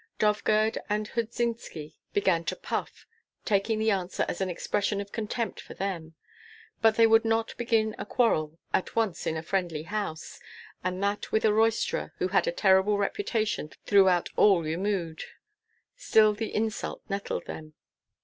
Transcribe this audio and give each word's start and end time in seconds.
Dovgird 0.17 0.79
and 0.89 1.09
Hudzynski 1.09 1.93
began 2.11 2.43
to 2.45 2.55
puff, 2.55 3.05
taking 3.45 3.77
the 3.77 3.91
answer 3.91 4.25
as 4.27 4.41
an 4.41 4.49
expression 4.49 4.99
of 4.99 5.11
contempt 5.11 5.61
for 5.61 5.75
them; 5.75 6.15
but 6.81 6.95
they 6.95 7.05
would 7.05 7.23
not 7.23 7.55
begin 7.55 7.95
a 7.99 8.05
quarrel 8.07 8.57
at 8.73 8.95
once 8.95 9.27
in 9.27 9.37
a 9.37 9.43
friendly 9.43 9.83
house, 9.83 10.39
and 10.83 11.03
that 11.03 11.31
with 11.31 11.45
a 11.45 11.53
roisterer 11.53 12.15
who 12.17 12.29
had 12.29 12.47
a 12.47 12.51
terrible 12.51 12.97
reputation 12.97 13.69
throughout 13.85 14.29
all 14.35 14.63
Jmud. 14.63 15.19
Still 15.95 16.33
the 16.33 16.51
insult 16.51 17.03
nettled 17.07 17.45
them. 17.45 17.75